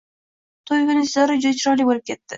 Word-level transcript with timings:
To`y 0.71 0.79
kuni 0.87 1.05
Sitora 1.11 1.37
juda 1.45 1.53
chiroyli 1.61 1.87
bo`lib 1.93 2.05
ketdi 2.13 2.23